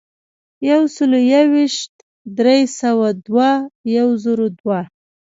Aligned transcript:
یو 0.69 0.81
سلو 0.95 1.19
یو 1.33 1.45
ویشت، 1.53 1.91
درې 2.37 2.59
سوه 2.79 3.07
دوه، 3.25 3.51
یو 3.97 4.07
زرو 4.23 4.47
دوه. 4.59 4.79